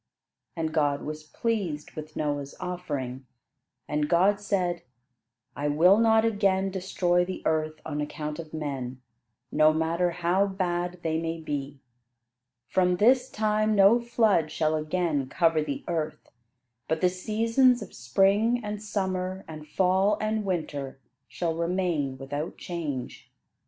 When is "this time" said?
12.97-13.75